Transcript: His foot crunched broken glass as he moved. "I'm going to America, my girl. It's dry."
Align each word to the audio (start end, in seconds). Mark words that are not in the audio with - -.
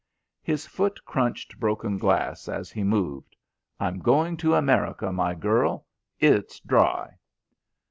His 0.41 0.65
foot 0.65 0.99
crunched 1.05 1.59
broken 1.59 1.99
glass 1.99 2.47
as 2.49 2.71
he 2.71 2.83
moved. 2.83 3.35
"I'm 3.79 3.99
going 3.99 4.35
to 4.37 4.55
America, 4.55 5.11
my 5.13 5.35
girl. 5.35 5.85
It's 6.17 6.59
dry." 6.59 7.17